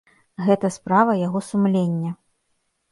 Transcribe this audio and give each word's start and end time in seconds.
Гэта 0.47 0.71
справа 0.77 1.11
яго 1.27 1.39
сумлення. 1.51 2.11